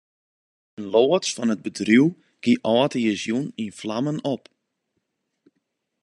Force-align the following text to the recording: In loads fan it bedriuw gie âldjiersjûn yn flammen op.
In 0.79 0.85
loads 0.93 1.29
fan 1.35 1.51
it 1.53 1.63
bedriuw 1.65 2.07
gie 2.43 2.61
âldjiersjûn 2.73 3.45
yn 3.63 3.75
flammen 3.79 4.17
op. 4.33 4.43